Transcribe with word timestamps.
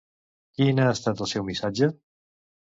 Quin 0.59 0.79
ha 0.79 0.87
estat 0.95 1.23
el 1.27 1.31
seu 1.35 1.47
missatge? 1.53 1.93